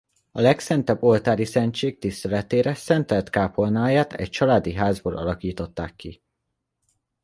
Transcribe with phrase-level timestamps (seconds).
[0.31, 6.21] A Legszentebb Oltáriszentség tiszteletére szentelt kápolnáját egy családi házból alakították ki.